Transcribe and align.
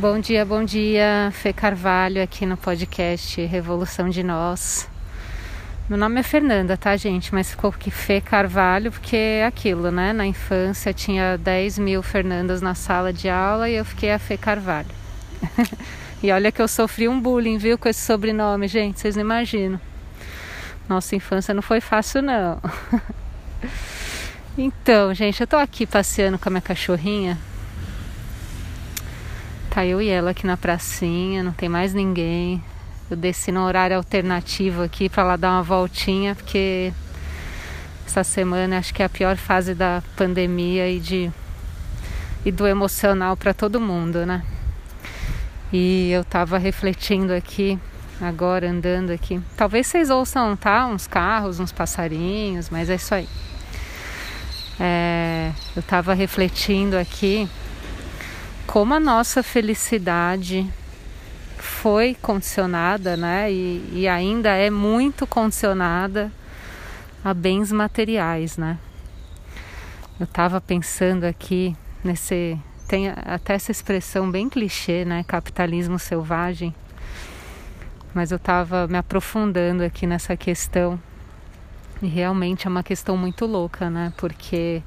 Bom 0.00 0.18
dia, 0.18 0.46
bom 0.46 0.64
dia, 0.64 1.30
Fê 1.30 1.52
Carvalho 1.52 2.22
aqui 2.22 2.46
no 2.46 2.56
podcast 2.56 3.38
Revolução 3.44 4.08
de 4.08 4.22
Nós. 4.22 4.88
Meu 5.90 5.98
nome 5.98 6.20
é 6.20 6.22
Fernanda, 6.22 6.74
tá, 6.74 6.96
gente? 6.96 7.34
Mas 7.34 7.50
ficou 7.50 7.68
aqui 7.68 7.90
Fê 7.90 8.18
Carvalho 8.18 8.90
porque 8.90 9.14
é 9.14 9.44
aquilo, 9.44 9.90
né? 9.90 10.14
Na 10.14 10.24
infância 10.24 10.94
tinha 10.94 11.36
10 11.36 11.78
mil 11.80 12.02
Fernandas 12.02 12.62
na 12.62 12.74
sala 12.74 13.12
de 13.12 13.28
aula 13.28 13.68
e 13.68 13.74
eu 13.74 13.84
fiquei 13.84 14.10
a 14.10 14.18
Fê 14.18 14.38
Carvalho. 14.38 14.88
e 16.22 16.32
olha 16.32 16.50
que 16.50 16.62
eu 16.62 16.68
sofri 16.68 17.06
um 17.06 17.20
bullying, 17.20 17.58
viu, 17.58 17.76
com 17.76 17.86
esse 17.86 18.00
sobrenome, 18.00 18.68
gente, 18.68 18.98
vocês 18.98 19.16
não 19.16 19.22
imaginam. 19.22 19.78
Nossa 20.88 21.14
infância 21.14 21.52
não 21.52 21.60
foi 21.60 21.82
fácil, 21.82 22.22
não. 22.22 22.58
então, 24.56 25.12
gente, 25.12 25.42
eu 25.42 25.46
tô 25.46 25.56
aqui 25.56 25.84
passeando 25.84 26.38
com 26.38 26.48
a 26.48 26.52
minha 26.52 26.62
cachorrinha 26.62 27.36
Tá 29.70 29.86
eu 29.86 30.02
e 30.02 30.08
ela 30.08 30.32
aqui 30.32 30.46
na 30.46 30.56
pracinha, 30.56 31.44
não 31.44 31.52
tem 31.52 31.68
mais 31.68 31.94
ninguém. 31.94 32.62
Eu 33.08 33.16
desci 33.16 33.52
no 33.52 33.64
horário 33.64 33.96
alternativo 33.96 34.82
aqui 34.82 35.08
para 35.08 35.22
lá 35.22 35.36
dar 35.36 35.52
uma 35.52 35.62
voltinha, 35.62 36.34
porque 36.34 36.92
essa 38.04 38.24
semana 38.24 38.78
acho 38.78 38.92
que 38.92 39.00
é 39.00 39.06
a 39.06 39.08
pior 39.08 39.36
fase 39.36 39.72
da 39.72 40.02
pandemia 40.16 40.90
e 40.90 40.98
de 40.98 41.30
e 42.44 42.50
do 42.50 42.66
emocional 42.66 43.36
para 43.36 43.54
todo 43.54 43.80
mundo, 43.80 44.26
né? 44.26 44.42
E 45.72 46.10
eu 46.10 46.24
tava 46.24 46.58
refletindo 46.58 47.32
aqui 47.32 47.78
agora 48.20 48.68
andando 48.68 49.10
aqui. 49.10 49.40
Talvez 49.56 49.86
vocês 49.86 50.10
ouçam, 50.10 50.56
tá? 50.56 50.86
Uns 50.86 51.06
carros, 51.06 51.60
uns 51.60 51.70
passarinhos, 51.70 52.68
mas 52.70 52.90
é 52.90 52.96
isso 52.96 53.14
aí. 53.14 53.28
É, 54.80 55.52
eu 55.76 55.82
tava 55.82 56.12
refletindo 56.12 56.96
aqui 56.96 57.48
como 58.70 58.94
a 58.94 59.00
nossa 59.00 59.42
felicidade 59.42 60.64
foi 61.58 62.16
condicionada, 62.22 63.16
né? 63.16 63.50
E, 63.50 63.90
e 63.92 64.06
ainda 64.06 64.50
é 64.50 64.70
muito 64.70 65.26
condicionada 65.26 66.30
a 67.24 67.34
bens 67.34 67.72
materiais, 67.72 68.56
né? 68.56 68.78
Eu 70.20 70.22
estava 70.22 70.60
pensando 70.60 71.24
aqui 71.24 71.76
nesse 72.04 72.56
tem 72.86 73.08
até 73.08 73.54
essa 73.54 73.72
expressão 73.72 74.30
bem 74.30 74.48
clichê, 74.48 75.04
né? 75.04 75.24
Capitalismo 75.24 75.98
selvagem. 75.98 76.72
Mas 78.14 78.30
eu 78.30 78.36
estava 78.36 78.86
me 78.86 78.98
aprofundando 78.98 79.82
aqui 79.82 80.06
nessa 80.06 80.36
questão 80.36 80.96
e 82.00 82.06
realmente 82.06 82.68
é 82.68 82.70
uma 82.70 82.84
questão 82.84 83.16
muito 83.16 83.46
louca, 83.46 83.90
né? 83.90 84.12
Porque 84.16 84.80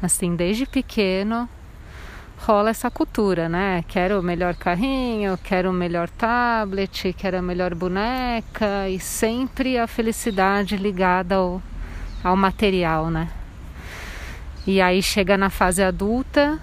assim, 0.00 0.36
desde 0.36 0.64
pequeno 0.64 1.48
rola 2.38 2.70
essa 2.70 2.90
cultura, 2.90 3.48
né? 3.48 3.84
Quero 3.88 4.20
o 4.20 4.22
melhor 4.22 4.54
carrinho, 4.54 5.38
quero 5.42 5.70
o 5.70 5.72
melhor 5.72 6.08
tablet, 6.08 7.12
quero 7.12 7.38
a 7.38 7.42
melhor 7.42 7.74
boneca 7.74 8.88
e 8.88 9.00
sempre 9.00 9.78
a 9.78 9.86
felicidade 9.86 10.76
ligada 10.76 11.36
ao, 11.36 11.62
ao 12.22 12.36
material, 12.36 13.10
né? 13.10 13.28
E 14.66 14.80
aí 14.80 15.02
chega 15.02 15.36
na 15.36 15.48
fase 15.48 15.82
adulta 15.82 16.58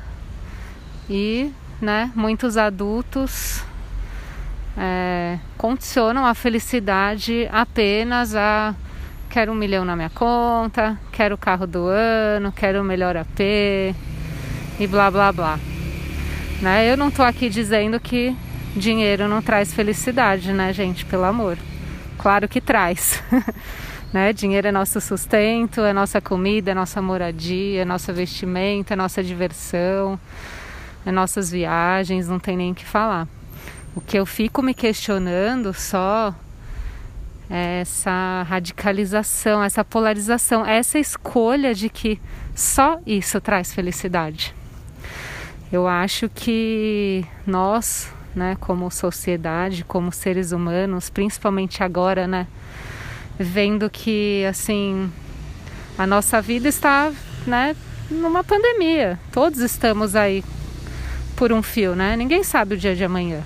e, 1.10 1.52
né, 1.82 2.12
muitos 2.14 2.58
adultos 2.58 3.64
é, 4.78 5.40
condicionam 5.58 6.26
a 6.26 6.34
felicidade 6.34 7.48
apenas 7.52 8.36
a 8.36 8.76
quero 9.30 9.52
um 9.52 9.56
milhão 9.56 9.84
na 9.84 9.96
minha 9.96 10.12
conta, 10.12 11.00
quero 11.12 11.36
o 11.36 11.38
carro 11.38 11.66
do 11.66 11.88
ano, 11.88 12.52
quero 12.52 12.82
o 12.82 12.84
melhor 12.84 13.18
AP, 13.18 13.40
e 14.80 14.88
blá 14.88 15.10
blá 15.12 15.32
blá. 15.32 15.60
Né? 16.62 16.92
Eu 16.92 16.98
não 16.98 17.12
tô 17.12 17.24
aqui 17.24 17.50
dizendo 17.50 18.00
que 18.00 18.36
dinheiro 18.76 19.28
não 19.28 19.42
traz 19.42 19.74
felicidade, 19.74 20.54
né, 20.54 20.72
gente? 20.74 21.06
Pelo 21.06 21.26
amor. 21.26 21.58
Claro 22.18 22.48
que 22.48 22.62
traz. 22.62 23.22
né? 24.14 24.32
Dinheiro 24.32 24.68
é 24.68 24.72
nosso 24.72 25.02
sustento, 25.02 25.82
é 25.82 25.92
nossa 25.92 26.22
comida, 26.22 26.72
é 26.72 26.74
nossa 26.74 27.02
moradia, 27.02 27.82
é 27.82 27.86
nossa 27.86 28.14
vestimenta, 28.14 28.94
é 28.94 28.96
nossa 28.96 29.24
diversão, 29.24 30.20
é 31.06 31.12
nossas 31.12 31.52
viagens, 31.52 32.28
não 32.28 32.40
tem 32.40 32.56
nem 32.56 32.72
o 32.72 32.76
que 32.76 32.86
falar. 32.86 33.28
O 33.96 34.02
que 34.02 34.18
eu 34.18 34.26
fico 34.26 34.62
me 34.62 34.74
questionando 34.74 35.74
só 35.74 36.34
é 37.50 37.82
essa 37.82 38.44
radicalização, 38.48 39.64
essa 39.64 39.84
polarização, 39.84 40.66
essa 40.66 40.98
escolha 40.98 41.74
de 41.74 41.90
que 41.90 42.20
só 42.56 43.00
isso 43.06 43.42
traz 43.42 43.74
felicidade. 43.74 44.56
Eu 45.74 45.88
acho 45.88 46.30
que 46.30 47.26
nós, 47.48 48.08
né, 48.36 48.56
como 48.60 48.92
sociedade, 48.92 49.84
como 49.84 50.12
seres 50.12 50.52
humanos, 50.52 51.10
principalmente 51.10 51.82
agora, 51.82 52.28
né, 52.28 52.46
vendo 53.40 53.90
que 53.90 54.46
assim 54.48 55.12
a 55.98 56.06
nossa 56.06 56.40
vida 56.40 56.70
está, 56.70 57.12
né, 57.48 57.76
numa 58.08 58.44
pandemia. 58.44 59.20
Todos 59.32 59.62
estamos 59.62 60.16
aí 60.16 60.44
por 61.36 61.52
um 61.52 61.64
fio, 61.64 61.96
né? 61.96 62.16
Ninguém 62.16 62.44
sabe 62.44 62.76
o 62.76 62.78
dia 62.78 62.96
de 62.96 63.04
amanhã. 63.04 63.42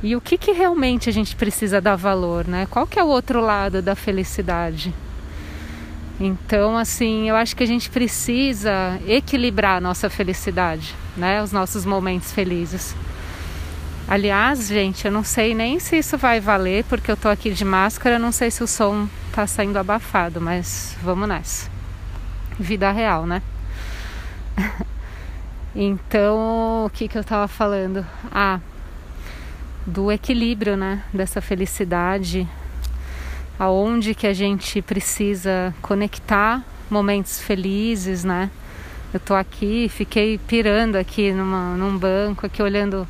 E 0.00 0.14
o 0.14 0.20
que, 0.20 0.38
que 0.38 0.52
realmente 0.52 1.08
a 1.08 1.12
gente 1.12 1.34
precisa 1.34 1.80
dar 1.80 1.96
valor, 1.96 2.46
né? 2.46 2.68
Qual 2.70 2.86
que 2.86 3.00
é 3.00 3.02
o 3.02 3.08
outro 3.08 3.40
lado 3.40 3.82
da 3.82 3.96
felicidade? 3.96 4.94
Então, 6.20 6.76
assim, 6.76 7.28
eu 7.28 7.34
acho 7.34 7.56
que 7.56 7.62
a 7.62 7.66
gente 7.66 7.90
precisa 7.90 9.00
equilibrar 9.06 9.78
a 9.78 9.80
nossa 9.80 10.08
felicidade, 10.08 10.94
né? 11.16 11.42
Os 11.42 11.50
nossos 11.50 11.84
momentos 11.84 12.30
felizes. 12.30 12.94
Aliás, 14.06 14.68
gente, 14.68 15.06
eu 15.06 15.10
não 15.10 15.24
sei 15.24 15.54
nem 15.54 15.80
se 15.80 15.96
isso 15.96 16.16
vai 16.16 16.38
valer, 16.38 16.84
porque 16.84 17.10
eu 17.10 17.16
tô 17.16 17.28
aqui 17.28 17.50
de 17.50 17.64
máscara, 17.64 18.18
não 18.18 18.30
sei 18.30 18.50
se 18.50 18.62
o 18.62 18.66
som 18.66 19.08
tá 19.32 19.46
saindo 19.46 19.78
abafado, 19.78 20.40
mas 20.40 20.96
vamos 21.02 21.28
nessa. 21.28 21.68
Vida 22.60 22.92
real, 22.92 23.26
né? 23.26 23.42
então, 25.74 26.84
o 26.86 26.90
que 26.90 27.08
que 27.08 27.18
eu 27.18 27.24
tava 27.24 27.48
falando? 27.48 28.06
Ah, 28.30 28.60
do 29.84 30.12
equilíbrio, 30.12 30.76
né? 30.76 31.02
Dessa 31.12 31.40
felicidade 31.40 32.48
aonde 33.58 34.14
que 34.14 34.26
a 34.26 34.32
gente 34.32 34.82
precisa 34.82 35.74
conectar 35.80 36.62
momentos 36.90 37.40
felizes, 37.40 38.24
né? 38.24 38.50
Eu 39.12 39.20
tô 39.20 39.34
aqui, 39.34 39.88
fiquei 39.88 40.38
pirando 40.38 40.96
aqui 40.96 41.32
numa, 41.32 41.76
num 41.76 41.96
banco, 41.96 42.46
aqui 42.46 42.62
olhando 42.62 43.06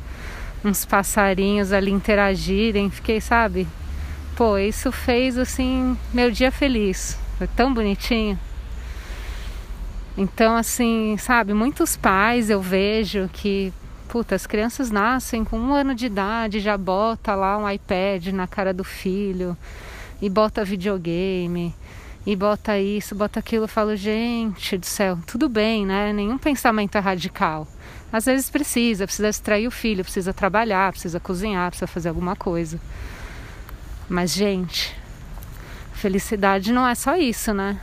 uns 0.63 0.85
passarinhos 0.85 1.71
ali 1.71 1.91
interagirem, 1.91 2.89
fiquei, 2.89 3.19
sabe? 3.19 3.67
Pô, 4.35 4.57
isso 4.57 4.91
fez 4.91 5.37
assim 5.37 5.97
meu 6.13 6.29
dia 6.29 6.51
feliz. 6.51 7.17
Foi 7.37 7.47
tão 7.47 7.73
bonitinho. 7.73 8.39
Então, 10.17 10.55
assim, 10.55 11.17
sabe, 11.17 11.53
muitos 11.53 11.97
pais 11.97 12.49
eu 12.49 12.61
vejo 12.61 13.29
que, 13.33 13.73
puta, 14.07 14.33
as 14.33 14.47
crianças 14.47 14.89
nascem 14.89 15.43
com 15.43 15.59
um 15.59 15.73
ano 15.73 15.93
de 15.93 16.05
idade, 16.05 16.61
já 16.61 16.77
bota 16.77 17.35
lá 17.35 17.57
um 17.57 17.69
iPad 17.69 18.27
na 18.27 18.47
cara 18.47 18.73
do 18.73 18.83
filho 18.83 19.57
e 20.21 20.29
bota 20.29 20.63
videogame 20.63 21.73
e 22.25 22.35
bota 22.35 22.79
isso, 22.79 23.13
bota 23.13 23.39
aquilo, 23.39 23.65
eu 23.65 23.67
falo, 23.67 23.95
gente 23.95 24.77
do 24.77 24.85
céu, 24.85 25.19
tudo 25.27 25.47
bem, 25.47 25.85
né? 25.85 26.11
Nenhum 26.11 26.37
pensamento 26.37 26.97
é 26.97 26.99
radical. 26.99 27.67
Às 28.11 28.25
vezes 28.25 28.49
precisa, 28.49 29.05
precisa 29.05 29.29
extrair 29.29 29.67
o 29.67 29.71
filho, 29.71 30.03
precisa 30.03 30.33
trabalhar, 30.33 30.91
precisa 30.91 31.19
cozinhar, 31.19 31.69
precisa 31.69 31.87
fazer 31.87 32.09
alguma 32.09 32.35
coisa. 32.35 32.79
Mas, 34.09 34.33
gente, 34.33 34.95
felicidade 35.93 36.71
não 36.71 36.87
é 36.87 36.95
só 36.95 37.15
isso, 37.15 37.53
né? 37.53 37.79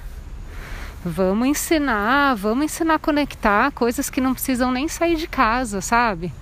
Vamos 1.05 1.49
ensinar, 1.49 2.35
vamos 2.35 2.65
ensinar 2.65 2.95
a 2.95 2.99
conectar 2.99 3.73
coisas 3.73 4.09
que 4.09 4.21
não 4.21 4.35
precisam 4.35 4.73
nem 4.73 4.89
sair 4.89 5.17
de 5.17 5.27
casa, 5.27 5.81
sabe? 5.81 6.33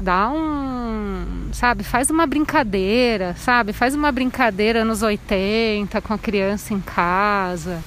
Dá 0.00 0.30
um, 0.30 1.50
sabe, 1.52 1.84
faz 1.84 2.10
uma 2.10 2.26
brincadeira, 2.26 3.34
sabe? 3.36 3.72
Faz 3.72 3.94
uma 3.94 4.10
brincadeira 4.10 4.84
nos 4.84 5.02
80 5.02 6.00
com 6.00 6.14
a 6.14 6.18
criança 6.18 6.72
em 6.72 6.80
casa. 6.80 7.82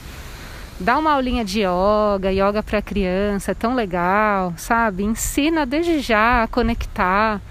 Dá 0.79 0.97
uma 0.97 1.13
aulinha 1.13 1.43
de 1.43 1.61
yoga, 1.61 2.31
yoga 2.31 2.61
para 2.61 2.81
criança, 2.81 3.51
é 3.51 3.53
tão 3.53 3.73
legal, 3.73 4.53
sabe? 4.57 5.03
Ensina 5.03 5.65
desde 5.65 5.99
já 5.99 6.43
a 6.43 6.47
conectar, 6.47 7.41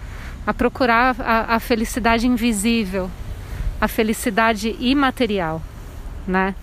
a 0.46 0.54
procurar 0.54 1.16
a, 1.18 1.56
a 1.56 1.60
felicidade 1.60 2.26
invisível, 2.26 3.10
a 3.80 3.88
felicidade 3.88 4.76
imaterial, 4.78 5.60
né? 6.26 6.54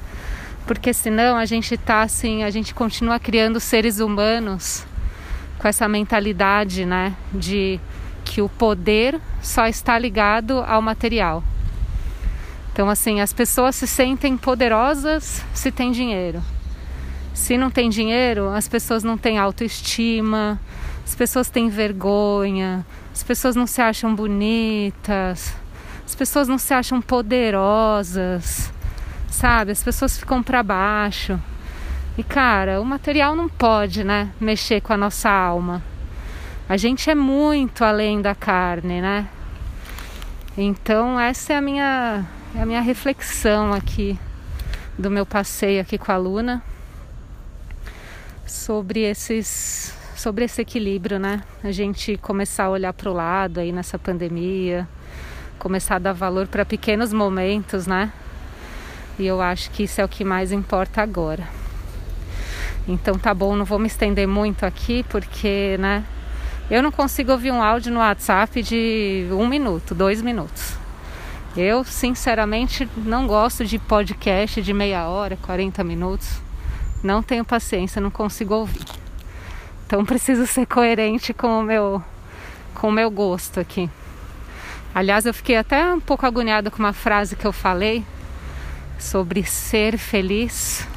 Porque 0.66 0.94
senão 0.94 1.36
a 1.38 1.46
gente 1.46 1.76
tá 1.78 2.02
assim, 2.02 2.44
a 2.44 2.50
gente 2.50 2.74
continua 2.74 3.20
criando 3.20 3.60
seres 3.60 4.00
humanos 4.00 4.86
com 5.60 5.68
essa 5.68 5.88
mentalidade, 5.88 6.86
né, 6.86 7.14
de 7.34 7.80
que 8.24 8.42
o 8.42 8.50
poder 8.50 9.20
só 9.42 9.68
está 9.68 10.00
ligado 10.00 10.64
ao 10.66 10.82
material. 10.82 11.44
Então, 12.72 12.90
assim, 12.90 13.20
as 13.20 13.34
pessoas 13.34 13.76
se 13.76 13.86
sentem 13.86 14.38
poderosas 14.38 15.44
se 15.54 15.72
tem 15.72 15.92
dinheiro. 15.92 16.42
Se 17.34 17.58
não 17.58 17.70
tem 17.70 17.90
dinheiro, 17.90 18.50
as 18.50 18.68
pessoas 18.68 19.04
não 19.04 19.18
têm 19.18 19.38
autoestima, 19.38 20.60
as 21.06 21.14
pessoas 21.14 21.50
têm 21.50 21.70
vergonha, 21.70 22.86
as 23.14 23.24
pessoas 23.24 23.56
não 23.56 23.68
se 23.68 23.82
acham 23.82 24.16
bonitas, 24.16 25.54
as 26.06 26.16
pessoas 26.16 26.48
não 26.48 26.58
se 26.58 26.74
acham 26.74 27.02
poderosas, 27.02 28.72
sabe? 29.30 29.72
As 29.72 29.84
pessoas 29.84 30.18
ficam 30.18 30.42
para 30.42 30.64
baixo. 30.64 31.40
E 32.20 32.24
cara, 32.24 32.82
o 32.82 32.86
material 32.86 33.34
não 33.34 33.48
pode, 33.48 34.04
né, 34.04 34.30
mexer 34.42 34.82
com 34.82 34.92
a 34.92 34.98
nossa 34.98 35.30
alma. 35.30 35.82
A 36.68 36.76
gente 36.76 37.10
é 37.10 37.16
muito 37.16 37.82
além 37.82 38.22
da 38.22 38.36
carne, 38.36 39.00
né? 39.00 39.26
Então 40.58 41.18
essa 41.18 41.54
é 41.54 41.56
a 41.56 41.62
minha, 41.62 42.26
é 42.54 42.62
a 42.62 42.66
minha 42.66 42.82
reflexão 42.82 43.72
aqui 43.72 44.20
do 44.98 45.10
meu 45.10 45.26
passeio 45.26 45.80
aqui 45.80 45.98
com 45.98 46.12
a 46.12 46.18
Luna 46.18 46.62
sobre 48.46 49.00
esses 49.00 49.98
sobre 50.14 50.44
esse 50.44 50.62
equilíbrio, 50.62 51.20
né? 51.20 51.42
A 51.64 51.72
gente 51.72 52.18
começar 52.18 52.66
a 52.66 52.70
olhar 52.70 52.92
para 52.92 53.10
o 53.10 53.14
lado 53.14 53.62
aí 53.62 53.72
nessa 53.72 53.98
pandemia, 53.98 54.86
começar 55.58 55.96
a 55.96 56.00
dar 56.00 56.12
valor 56.12 56.48
para 56.48 56.66
pequenos 56.66 57.14
momentos, 57.14 57.88
né? 57.88 58.12
E 59.18 59.26
eu 59.26 59.40
acho 59.40 59.72
que 59.72 59.84
isso 59.84 60.02
é 60.02 60.04
o 60.04 60.10
que 60.10 60.26
mais 60.26 60.52
importa 60.52 61.02
agora. 61.02 61.59
Então 62.92 63.20
tá 63.20 63.36
bom, 63.36 63.56
não 63.56 63.66
vou 63.66 63.78
me 63.78 63.86
estender 63.86 64.28
muito 64.28 64.66
aqui 64.66 65.06
porque, 65.10 65.78
né? 65.78 66.04
Eu 66.72 66.82
não 66.82 66.92
consigo 66.92 67.32
ouvir 67.32 67.52
um 67.52 67.62
áudio 67.62 67.94
no 67.94 68.00
WhatsApp 68.00 68.64
de 68.64 69.28
um 69.32 69.48
minuto, 69.48 69.94
dois 69.94 70.24
minutos. 70.24 70.76
Eu, 71.56 71.84
sinceramente, 71.84 72.90
não 72.98 73.28
gosto 73.28 73.64
de 73.64 73.78
podcast 73.78 74.60
de 74.60 74.74
meia 74.74 75.08
hora, 75.08 75.38
40 75.40 75.84
minutos. 75.84 76.42
Não 77.04 77.22
tenho 77.22 77.46
paciência, 77.46 78.02
não 78.02 78.10
consigo 78.10 78.56
ouvir. 78.56 78.88
Então 79.86 80.04
preciso 80.04 80.48
ser 80.48 80.66
coerente 80.66 81.32
com 81.32 81.60
o 81.60 81.64
meu 81.64 82.04
com 82.74 82.90
o 82.90 82.92
meu 82.92 83.12
gosto 83.12 83.60
aqui. 83.60 83.88
Aliás, 84.96 85.28
eu 85.28 85.34
fiquei 85.34 85.58
até 85.58 85.94
um 85.94 86.00
pouco 86.00 86.26
agoniada 86.26 86.72
com 86.72 86.80
uma 86.80 86.94
frase 86.94 87.36
que 87.36 87.46
eu 87.46 87.54
falei 87.54 88.04
sobre 88.98 89.44
ser 89.44 89.96
feliz. 89.96 90.88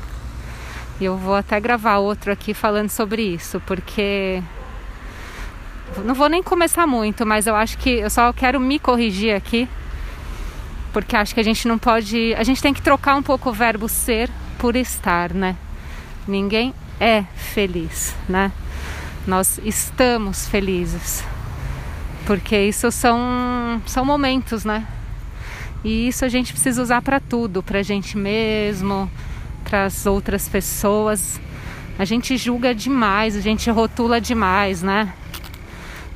Eu 1.04 1.16
vou 1.16 1.34
até 1.34 1.58
gravar 1.60 1.98
outro 1.98 2.32
aqui 2.32 2.54
falando 2.54 2.88
sobre 2.88 3.22
isso, 3.22 3.60
porque 3.66 4.42
não 6.04 6.14
vou 6.14 6.28
nem 6.28 6.42
começar 6.42 6.86
muito, 6.86 7.26
mas 7.26 7.46
eu 7.46 7.54
acho 7.54 7.78
que 7.78 7.90
eu 7.90 8.10
só 8.10 8.32
quero 8.32 8.58
me 8.60 8.78
corrigir 8.78 9.34
aqui, 9.34 9.68
porque 10.92 11.16
acho 11.16 11.34
que 11.34 11.40
a 11.40 11.44
gente 11.44 11.66
não 11.68 11.78
pode, 11.78 12.34
a 12.34 12.42
gente 12.42 12.62
tem 12.62 12.72
que 12.72 12.82
trocar 12.82 13.16
um 13.16 13.22
pouco 13.22 13.50
o 13.50 13.52
verbo 13.52 13.88
ser 13.88 14.30
por 14.58 14.76
estar, 14.76 15.32
né? 15.32 15.56
Ninguém 16.26 16.74
é 17.00 17.24
feliz, 17.34 18.14
né? 18.28 18.52
nós 19.26 19.60
estamos 19.64 20.48
felizes. 20.48 21.24
Porque 22.26 22.56
isso 22.56 22.90
são, 22.90 23.82
são 23.86 24.04
momentos, 24.04 24.64
né? 24.64 24.86
E 25.84 26.08
isso 26.08 26.24
a 26.24 26.28
gente 26.28 26.52
precisa 26.52 26.80
usar 26.80 27.02
para 27.02 27.18
tudo, 27.18 27.62
para 27.62 27.80
a 27.80 27.82
gente 27.82 28.16
mesmo, 28.16 29.10
as 29.74 30.06
outras 30.06 30.48
pessoas. 30.48 31.40
A 31.98 32.04
gente 32.04 32.36
julga 32.36 32.74
demais, 32.74 33.36
a 33.36 33.40
gente 33.40 33.70
rotula 33.70 34.20
demais, 34.20 34.82
né? 34.82 35.12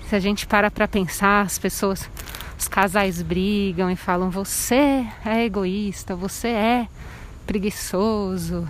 Se 0.08 0.14
a 0.14 0.20
gente 0.20 0.46
para 0.46 0.70
para 0.70 0.86
pensar, 0.86 1.42
as 1.42 1.58
pessoas, 1.58 2.08
os 2.58 2.68
casais 2.68 3.22
brigam 3.22 3.90
e 3.90 3.96
falam: 3.96 4.30
você 4.30 5.06
é 5.24 5.44
egoísta, 5.44 6.14
você 6.14 6.48
é 6.48 6.88
preguiçoso, 7.46 8.66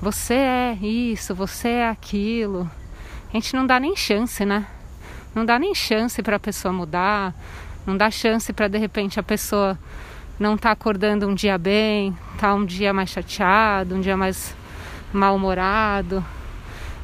você 0.00 0.34
é 0.34 0.78
isso, 0.80 1.34
você 1.34 1.68
é 1.68 1.88
aquilo 1.88 2.70
a 3.32 3.36
gente 3.38 3.56
não 3.56 3.66
dá 3.66 3.80
nem 3.80 3.96
chance, 3.96 4.44
né? 4.44 4.66
Não 5.34 5.46
dá 5.46 5.58
nem 5.58 5.74
chance 5.74 6.22
para 6.22 6.36
a 6.36 6.38
pessoa 6.38 6.70
mudar, 6.70 7.34
não 7.86 7.96
dá 7.96 8.10
chance 8.10 8.52
para 8.52 8.68
de 8.68 8.76
repente 8.76 9.18
a 9.18 9.22
pessoa 9.22 9.78
não 10.42 10.58
tá 10.58 10.72
acordando 10.72 11.28
um 11.28 11.34
dia 11.34 11.56
bem, 11.56 12.14
tá 12.36 12.52
um 12.52 12.66
dia 12.66 12.92
mais 12.92 13.10
chateado, 13.10 13.94
um 13.94 14.00
dia 14.00 14.16
mais 14.16 14.54
mal-humorado. 15.12 16.22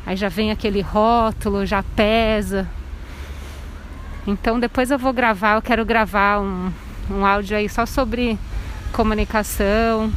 Aí 0.04 0.16
já 0.16 0.28
vem 0.28 0.50
aquele 0.50 0.80
rótulo, 0.80 1.64
já 1.64 1.82
pesa. 1.82 2.68
Então 4.26 4.58
depois 4.58 4.90
eu 4.90 4.98
vou 4.98 5.12
gravar, 5.12 5.54
eu 5.54 5.62
quero 5.62 5.84
gravar 5.84 6.40
um, 6.40 6.72
um 7.08 7.24
áudio 7.24 7.56
aí 7.56 7.68
só 7.68 7.86
sobre 7.86 8.36
comunicação, 8.92 10.12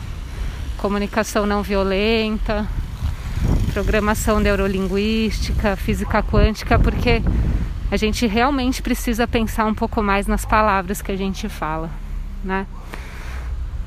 comunicação 0.78 1.46
não 1.46 1.62
violenta, 1.62 2.68
programação 3.72 4.40
neurolinguística, 4.40 5.76
física 5.76 6.24
quântica, 6.24 6.80
porque 6.80 7.22
a 7.92 7.98
gente 7.98 8.26
realmente 8.26 8.82
precisa 8.82 9.28
pensar 9.28 9.66
um 9.66 9.76
pouco 9.76 10.02
mais 10.02 10.26
nas 10.26 10.44
palavras 10.44 11.04
que 11.04 11.12
a 11.12 11.16
gente 11.16 11.48
fala, 11.48 11.90
né? 12.44 12.66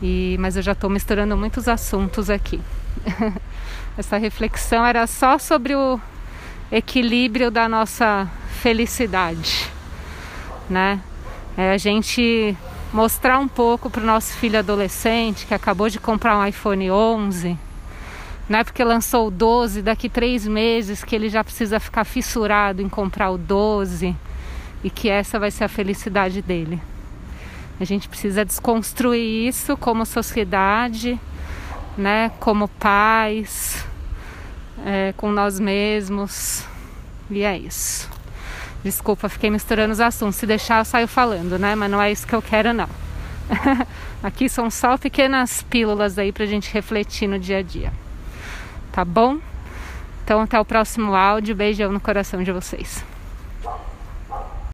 E, 0.06 0.36
mas 0.38 0.54
eu 0.54 0.62
já 0.62 0.72
estou 0.72 0.90
misturando 0.90 1.34
muitos 1.34 1.66
assuntos 1.66 2.28
aqui. 2.28 2.60
Essa 3.96 4.18
reflexão 4.18 4.84
era 4.84 5.06
só 5.06 5.38
sobre 5.38 5.74
o 5.74 5.98
equilíbrio 6.70 7.50
da 7.50 7.66
nossa 7.66 8.28
felicidade, 8.60 9.66
né? 10.68 11.00
É 11.56 11.72
a 11.72 11.78
gente 11.78 12.54
mostrar 12.92 13.38
um 13.38 13.48
pouco 13.48 13.88
para 13.88 14.02
o 14.02 14.06
nosso 14.06 14.34
filho 14.34 14.58
adolescente 14.58 15.46
que 15.46 15.54
acabou 15.54 15.88
de 15.88 15.98
comprar 15.98 16.36
um 16.36 16.46
iPhone 16.46 16.90
11 16.90 17.56
não 18.46 18.58
é 18.58 18.64
porque 18.64 18.84
lançou 18.84 19.28
o 19.28 19.30
12, 19.30 19.80
daqui 19.80 20.06
três 20.06 20.46
meses 20.46 21.02
que 21.02 21.16
ele 21.16 21.30
já 21.30 21.42
precisa 21.42 21.80
ficar 21.80 22.04
fissurado 22.04 22.82
em 22.82 22.90
comprar 22.90 23.30
o 23.30 23.38
12 23.38 24.14
e 24.82 24.90
que 24.90 25.08
essa 25.08 25.38
vai 25.38 25.50
ser 25.50 25.64
a 25.64 25.68
felicidade 25.68 26.42
dele. 26.42 26.78
A 27.80 27.84
gente 27.84 28.08
precisa 28.08 28.44
desconstruir 28.44 29.48
isso 29.48 29.76
como 29.76 30.06
sociedade, 30.06 31.18
né? 31.96 32.30
Como 32.40 32.68
pais, 32.68 33.84
é, 34.84 35.12
com 35.16 35.30
nós 35.30 35.58
mesmos. 35.58 36.64
E 37.30 37.42
é 37.42 37.58
isso. 37.58 38.08
Desculpa, 38.82 39.28
fiquei 39.28 39.50
misturando 39.50 39.92
os 39.92 40.00
assuntos. 40.00 40.36
Se 40.36 40.46
deixar, 40.46 40.80
eu 40.80 40.84
saio 40.84 41.08
falando, 41.08 41.58
né? 41.58 41.74
Mas 41.74 41.90
não 41.90 42.00
é 42.00 42.12
isso 42.12 42.26
que 42.26 42.34
eu 42.34 42.42
quero, 42.42 42.72
não. 42.72 42.88
Aqui 44.22 44.48
são 44.48 44.70
só 44.70 44.96
pequenas 44.96 45.62
pílulas 45.62 46.18
aí 46.18 46.32
pra 46.32 46.46
gente 46.46 46.72
refletir 46.72 47.28
no 47.28 47.38
dia 47.38 47.58
a 47.58 47.62
dia 47.62 47.92
tá 48.94 49.04
bom? 49.04 49.40
Então 50.22 50.40
até 50.40 50.58
o 50.58 50.64
próximo 50.64 51.16
áudio. 51.16 51.56
Beijão 51.56 51.90
no 51.90 51.98
coração 51.98 52.44
de 52.44 52.52
vocês. 52.52 53.04